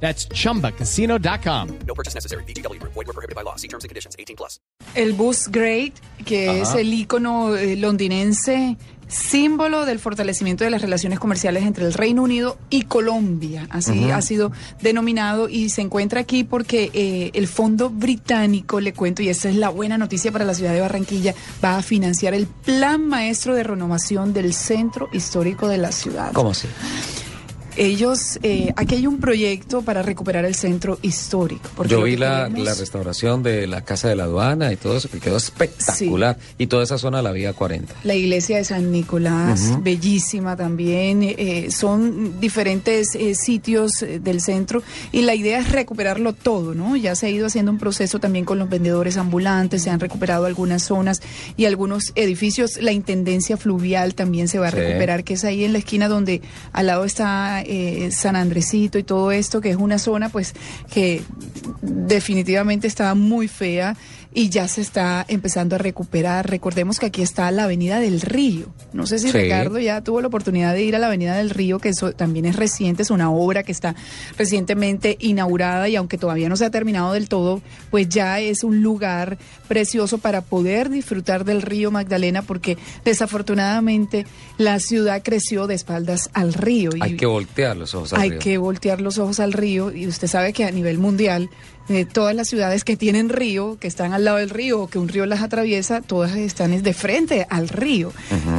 [0.00, 1.78] That's chumbacasino.com.
[1.86, 2.44] No purchase necessary.
[2.44, 2.80] BGW.
[2.82, 3.56] Void were prohibited by law.
[3.56, 4.14] See terms and conditions.
[4.18, 4.60] 18 plus.
[4.94, 5.94] El bus Great,
[6.24, 8.76] que es el ícono eh, londinense,
[9.08, 13.66] símbolo del fortalecimiento de las relaciones comerciales entre el Reino Unido y Colombia.
[13.70, 19.22] Así ha sido denominado y se encuentra aquí porque eh, el Fondo Británico, le cuento,
[19.22, 22.46] y esa es la buena noticia para la ciudad de Barranquilla, va a financiar el
[22.46, 26.32] plan maestro de renovación del centro histórico de la ciudad.
[26.32, 26.68] ¿Cómo así?
[27.76, 31.68] Ellos, eh, aquí hay un proyecto para recuperar el centro histórico.
[31.76, 34.96] porque Yo vi la, queremos- la restauración de la Casa de la Aduana y todo
[34.96, 36.38] eso, que quedó espectacular.
[36.58, 37.94] Y toda esa zona la Vía 40.
[38.04, 41.22] La iglesia de San Nicolás, bellísima también.
[41.22, 44.82] eh, son diferentes eh, sitios eh, del centro
[45.12, 46.96] y la idea es recuperarlo todo, ¿no?
[46.96, 50.46] Ya se ha ido haciendo un proceso también con los vendedores ambulantes, se han recuperado
[50.46, 51.20] algunas zonas
[51.56, 52.78] y algunos edificios.
[52.80, 54.76] La intendencia fluvial también se va a Sí.
[54.78, 56.40] recuperar, que es ahí en la esquina donde
[56.72, 60.54] al lado está eh, San Andresito y todo esto, que es una zona pues
[60.92, 61.22] que
[61.82, 63.96] definitivamente estaba muy fea
[64.34, 66.48] y ya se está empezando a recuperar.
[66.50, 68.66] Recordemos que aquí está la Avenida del Río.
[68.92, 69.38] No sé si Sí.
[69.38, 72.44] Ricardo ya tuvo la oportunidad de ir a la Avenida del Río, que eso también
[72.46, 73.94] es reciente, es una obra que está
[74.36, 78.82] recientemente inaugurada y aunque todavía no se ha terminado del todo, pues ya es un
[78.82, 79.38] lugar
[79.68, 84.26] precioso para poder disfrutar del río Magdalena porque desafortunadamente
[84.58, 86.90] la ciudad creció de espaldas al río.
[86.94, 88.38] y- Hay que voltear los ojos al hay río.
[88.38, 91.50] que voltear los ojos al río y usted sabe que a nivel mundial
[91.88, 94.98] eh, todas las ciudades que tienen río, que están al lado del río o que
[94.98, 98.12] un río las atraviesa, todas están es de frente al río.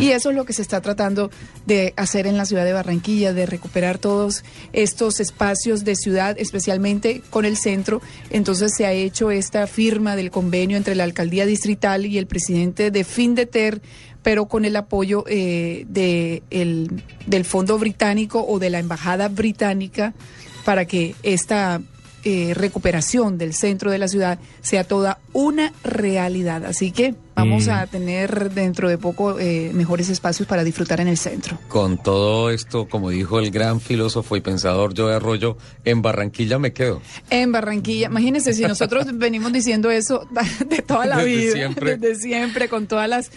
[0.00, 1.30] Y eso es lo que se está tratando
[1.66, 7.22] de hacer en la ciudad de Barranquilla, de recuperar todos estos espacios de ciudad, especialmente
[7.30, 8.02] con el centro.
[8.30, 12.90] Entonces se ha hecho esta firma del convenio entre la alcaldía distrital y el presidente
[12.90, 13.80] de Findeter
[14.22, 20.14] pero con el apoyo eh, de el- del Fondo Británico o de la Embajada Británica
[20.64, 21.82] para que esta
[22.24, 26.64] eh, recuperación del centro de la ciudad sea toda una realidad.
[26.64, 27.70] Así que vamos Mm.
[27.70, 31.58] a tener dentro de poco eh, mejores espacios para disfrutar en el centro.
[31.68, 36.72] Con todo esto, como dijo el gran filósofo y pensador Joe Arroyo, en Barranquilla me
[36.72, 37.02] quedo.
[37.30, 40.26] En Barranquilla, imagínense si nosotros venimos diciendo eso
[40.68, 41.96] de toda la Desde vida, siempre.
[41.96, 43.30] desde siempre, con todas las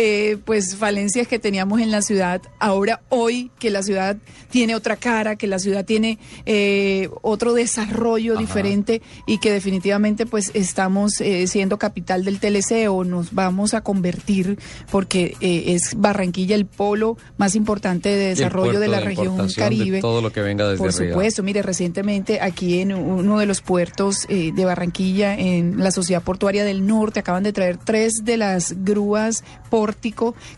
[0.00, 2.40] eh, pues falencias que teníamos en la ciudad.
[2.60, 4.16] Ahora, hoy que la ciudad
[4.48, 8.40] tiene otra cara, que la ciudad tiene eh, otro desarrollo Ajá.
[8.40, 13.80] diferente y que definitivamente pues estamos eh, siendo capital del TLC o nos vamos a
[13.80, 14.60] convertir
[14.92, 19.52] porque eh, es Barranquilla el polo más importante de desarrollo de la de región de
[19.52, 20.00] Caribe.
[20.00, 21.14] todo lo que venga desde Por arriba.
[21.14, 26.64] supuesto, mire, recientemente aquí en uno de los puertos de Barranquilla, en la Sociedad Portuaria
[26.64, 29.42] del Norte, acaban de traer tres de las grúas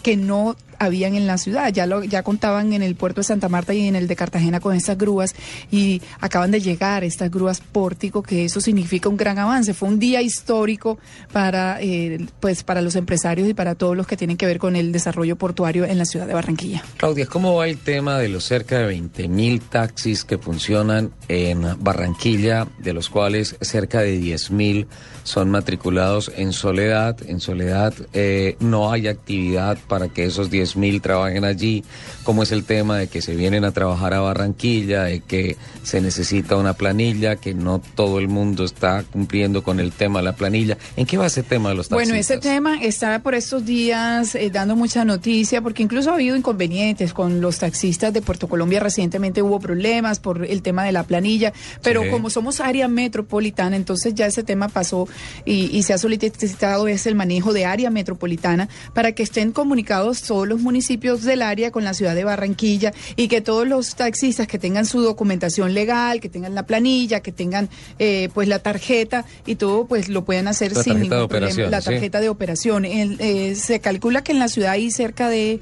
[0.02, 1.72] que no habían en la ciudad.
[1.72, 4.58] Ya lo, ya contaban en el puerto de Santa Marta y en el de Cartagena
[4.58, 5.36] con estas grúas
[5.70, 9.74] y acaban de llegar estas grúas pórtico, que eso significa un gran avance.
[9.74, 10.98] Fue un día histórico
[11.32, 14.74] para eh, pues para los empresarios y para todos los que tienen que ver con
[14.74, 16.82] el desarrollo portuario en la ciudad de Barranquilla.
[16.96, 21.62] Claudia, ¿cómo va el tema de los cerca de 20 mil taxis que funcionan en
[21.80, 24.86] Barranquilla, de los cuales cerca de 10 mil
[25.24, 27.18] son matriculados en Soledad?
[27.26, 31.84] En Soledad eh, no hay actividad para que esos 10 mil trabajen allí.
[32.24, 36.00] ¿Cómo es el tema de que se vienen a trabajar a Barranquilla, de que se
[36.00, 40.34] necesita una planilla, que no todo el mundo está cumpliendo con el tema de la
[40.36, 40.76] planilla?
[40.96, 42.08] ¿En qué va ese tema de los taxistas?
[42.08, 46.36] Bueno, ese tema está por estos días eh, dando mucha noticia, porque incluso ha habido
[46.36, 48.80] inconvenientes con los taxistas de Puerto Colombia.
[48.80, 51.52] Recientemente hubo problemas por el tema de la planilla,
[51.82, 52.10] pero Sí.
[52.10, 55.08] como somos área metropolitana, entonces ya ese tema pasó
[55.44, 60.22] y, y se ha solicitado es el manejo de área metropolitana para que estén comunicados
[60.22, 64.46] todos los municipios del área con la ciudad de Barranquilla y que todos los taxistas
[64.46, 67.68] que tengan su documentación legal, que tengan la planilla, que tengan
[67.98, 71.70] eh, pues la tarjeta y todo, pues lo puedan hacer La sin ningún problema.
[71.70, 71.90] La sí.
[71.90, 72.84] tarjeta de operación.
[72.84, 75.60] El, eh, se calcula que en la ciudad hay cerca de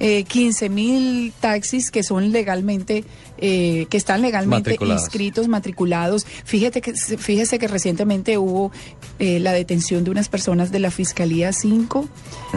[0.00, 3.04] eh, 15 mil taxis que son legalmente,
[3.38, 5.02] eh, que están legalmente Matriculados.
[5.02, 6.26] inscritos, matriculados.
[6.44, 8.70] Fíjate que, fíjese que recientemente hubo
[9.18, 12.08] eh, la detención de unas personas de la Fiscalía 5,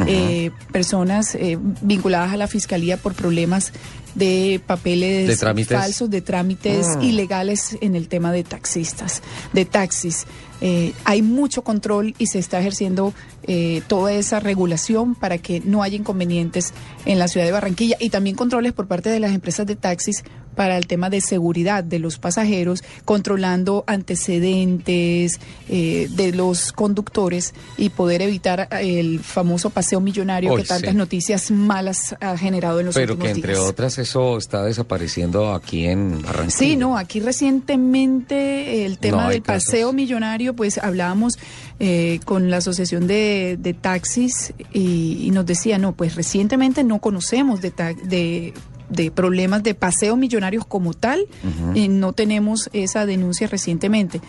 [0.07, 3.73] eh, personas eh, vinculadas a la Fiscalía por problemas
[4.15, 5.77] de papeles ¿De trámites?
[5.77, 7.01] falsos, de trámites Mm.
[7.01, 9.21] ilegales en el tema de taxistas,
[9.53, 10.25] de taxis.
[10.63, 13.15] eh, hay mucho control y se está ejerciendo
[13.47, 16.73] eh, toda esa regulación para que no haya inconvenientes
[17.05, 20.23] en la ciudad de Barranquilla y también controles por parte de las empresas de taxis
[20.55, 25.39] para el tema de seguridad de los pasajeros, controlando antecedentes
[25.69, 30.97] eh, de los conductores y poder evitar el famoso paseo millonario que tantas sí.
[30.97, 33.65] noticias malas ha generado en los Pero últimos que entre días.
[33.65, 36.57] otras eso está desapareciendo aquí en Barranquilla.
[36.57, 41.37] Sí, no, aquí recientemente el tema No del paseo millonario, pues hablábamos
[41.79, 46.99] eh, con la Asociación de, de Taxis y, y nos decía, no, pues recientemente no
[46.99, 48.53] conocemos de, ta- de,
[48.91, 51.25] de problemas de paseo millonarios como tal,
[51.73, 54.21] y no tenemos esa denuncia recientemente.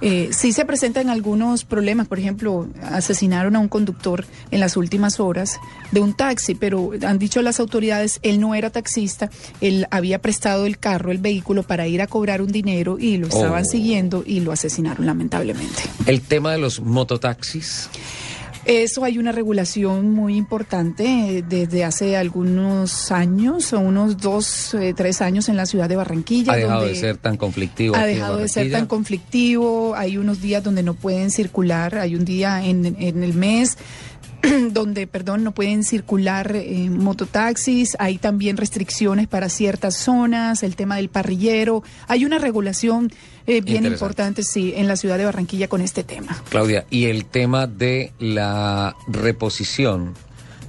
[0.00, 5.20] Eh, sí se presentan algunos problemas, por ejemplo, asesinaron a un conductor en las últimas
[5.20, 5.58] horas
[5.92, 9.30] de un taxi, pero han dicho las autoridades, él no era taxista,
[9.60, 13.26] él había prestado el carro, el vehículo para ir a cobrar un dinero y lo
[13.26, 13.68] estaban Oh.
[13.68, 15.82] siguiendo y lo asesinaron lamentablemente.
[16.06, 17.88] El tema de los mototaxis.
[18.64, 21.04] Eso hay una regulación muy importante
[21.38, 25.96] eh, desde hace algunos años, o unos dos, eh, tres años en la ciudad de
[25.96, 26.52] Barranquilla.
[26.52, 27.96] Ha dejado de ser tan conflictivo.
[27.96, 32.24] Ha dejado de ser tan conflictivo, hay unos días donde no pueden circular, hay un
[32.24, 33.78] día en, en el mes
[34.70, 40.96] donde, perdón, no pueden circular eh, mototaxis, hay también restricciones para ciertas zonas, el tema
[40.96, 43.12] del parrillero, hay una regulación
[43.46, 46.42] eh, bien importante, sí, en la ciudad de Barranquilla con este tema.
[46.48, 50.14] Claudia, y el tema de la reposición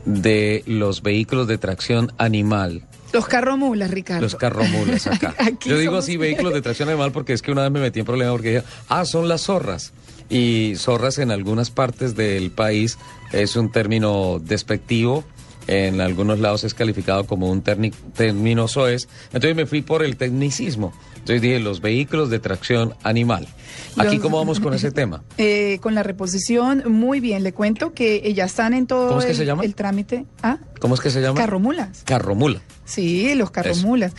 [0.05, 2.87] de los vehículos de tracción animal.
[3.13, 4.21] Los carromulas, Ricardo.
[4.21, 5.35] Los carromulas acá.
[5.65, 8.05] Yo digo así, vehículos de tracción animal, porque es que una vez me metí en
[8.05, 9.91] problema porque dije, ah, son las zorras.
[10.31, 12.97] Y zorras en algunas partes del país
[13.33, 15.23] es un término despectivo.
[15.67, 19.07] En algunos lados es calificado como un término soez.
[19.27, 20.91] Entonces me fui por el tecnicismo.
[21.13, 23.47] Entonces dije, los vehículos de tracción animal.
[23.97, 25.21] Aquí, Los- ¿cómo vamos con ese tema?
[25.37, 27.43] Eh, con la reposición, muy bien.
[27.43, 29.63] Le cuento que ya están en todo ¿Cómo es que el, se llama?
[29.63, 30.25] el trámite.
[30.41, 31.37] Ah, ¿Cómo es que se llama?
[31.39, 32.01] carromulas.
[32.05, 32.61] Carromula.
[32.85, 34.13] Sí, los carromulas.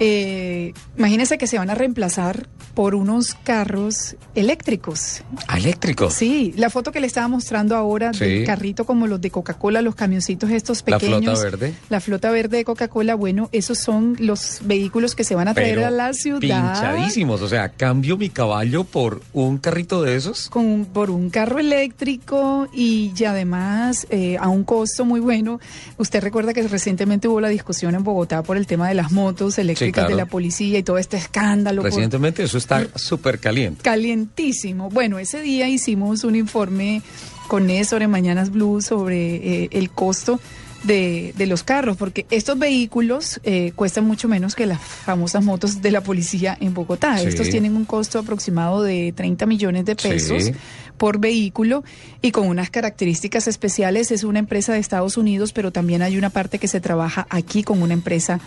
[0.00, 5.22] Eh, imagínense que se van a reemplazar por unos carros eléctricos.
[5.48, 6.10] Ah, eléctrico.
[6.10, 8.24] Sí, la foto que le estaba mostrando ahora Sí.
[8.24, 11.38] del carrito como los de Coca-Cola, los camioncitos estos La pequeños.
[11.40, 11.74] flota verde.
[11.88, 15.76] La flota verde de Coca-Cola, bueno, esos son los vehículos que se van a traer
[15.76, 16.40] Pero a la ciudad.
[16.40, 17.42] Pinchadísimos.
[17.42, 20.48] O sea, cambio mi caballo por un carrito de esos.
[20.48, 25.60] con por un carro eléctrico y, y además eh, a un costo muy bueno.
[25.98, 29.58] Usted recuerda que recientemente hubo la discusión en Bogotá por el tema de las motos
[29.58, 30.10] eléctricas claro.
[30.16, 31.82] de la policía y todo este escándalo.
[31.82, 33.82] por- Recientemente eso está súper caliente.
[33.82, 34.88] calientísimo.
[34.90, 37.02] Bueno, ese día hicimos un informe
[37.48, 40.38] con Néstor en Mañanas Blue sobre eh, el costo
[40.84, 45.82] de, de los carros, porque estos vehículos eh, cuestan mucho menos que las famosas motos
[45.82, 47.18] de la policía en Bogotá.
[47.18, 47.26] Sí.
[47.26, 50.52] Estos tienen un costo aproximado de 30 millones de pesos Sí.
[50.96, 51.84] por vehículo
[52.22, 54.10] y con unas características especiales.
[54.10, 57.62] Es una empresa de Estados Unidos, pero también hay una parte que se trabaja aquí
[57.62, 58.40] con una empresa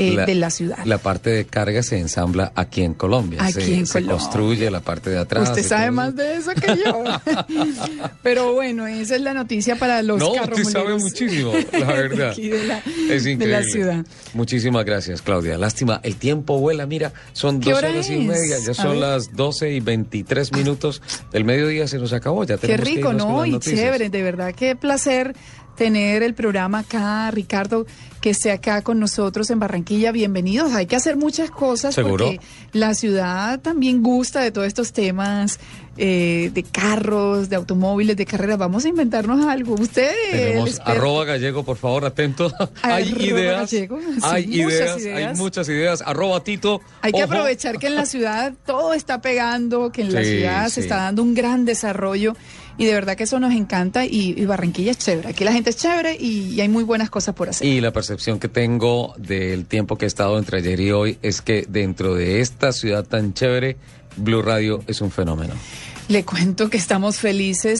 [0.00, 0.78] eh, de la ciudad.
[0.84, 3.42] La parte de carga se ensambla aquí en Colombia.
[3.44, 4.16] Aquí se, en se Colombia.
[4.18, 5.48] construye la parte de atrás.
[5.50, 7.04] Usted y sabe más de eso que yo.
[8.22, 12.30] Pero bueno, esa es la noticia para los No, usted sabe muchísimo, la verdad.
[12.30, 12.78] aquí de la,
[13.10, 13.60] Es de increíble.
[13.60, 14.06] la ciudad.
[14.34, 15.58] Muchísimas gracias, Claudia.
[15.58, 16.86] Lástima, el tiempo vuela.
[16.86, 18.20] Mira, son ¿Qué dos hora horas y es?
[18.26, 18.56] media.
[18.66, 21.02] Ya son las 12 y 23 minutos
[21.32, 21.86] del mediodía.
[21.88, 22.44] Se nos acabó.
[22.44, 23.44] Ya Qué tenemos que rico, ¿no?
[23.46, 23.80] Y noticias.
[23.80, 25.34] chévere, de verdad, qué placer
[25.76, 27.86] tener el programa acá, Ricardo,
[28.20, 30.12] que esté acá con nosotros en Barranquilla.
[30.12, 30.72] Bienvenidos.
[30.74, 32.26] Hay que hacer muchas cosas ¿Seguro?
[32.26, 32.40] porque
[32.72, 35.58] la ciudad también gusta de todos estos temas
[35.96, 38.58] eh, de carros, de automóviles, de carreras.
[38.58, 39.74] Vamos a inventarnos algo.
[39.74, 42.52] Usted, el Tenemos arroba gallego, por favor, atento.
[42.82, 45.38] hay ideas, gallego, sí, hay muchas ideas, hay ideas.
[45.38, 46.02] muchas ideas.
[46.04, 46.80] Arroba Tito.
[47.00, 50.74] Hay que aprovechar que en la ciudad todo está pegando, que en la ciudad sí.
[50.74, 52.34] se está dando un gran desarrollo
[52.80, 55.28] y de verdad que eso nos encanta y, y Barranquilla es chévere.
[55.28, 57.66] Aquí la gente es chévere y, y hay muy buenas cosas por hacer.
[57.66, 61.42] Y la percepción que tengo del tiempo que he estado entre ayer y hoy es
[61.42, 63.76] que dentro de esta ciudad tan chévere,
[64.16, 65.54] Blue Radio es un fenómeno.
[66.08, 67.78] Le cuento que estamos felices.